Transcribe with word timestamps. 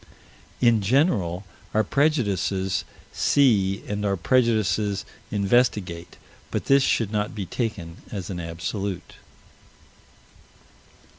In 0.61 0.81
general, 0.81 1.43
our 1.75 1.83
prejudices 1.83 2.85
see 3.13 3.83
and 3.87 4.03
our 4.03 4.17
prejudices 4.17 5.05
investigate, 5.29 6.17
but 6.49 6.65
this 6.65 6.81
should 6.81 7.11
not 7.11 7.35
be 7.35 7.45
taken 7.45 7.97
as 8.11 8.31
an 8.31 8.39
absolute. 8.39 9.17